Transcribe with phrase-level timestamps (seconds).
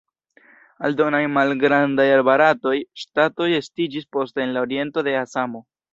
[0.87, 5.63] Aldonaj malgrandaj barataj ŝtatoj estiĝis poste en la oriento de Asamo.